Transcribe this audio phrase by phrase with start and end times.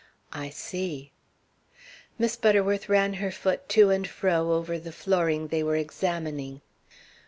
[0.33, 1.11] "I see."
[2.17, 6.61] Miss Butterworth ran her foot to and fro over the flooring they were examining.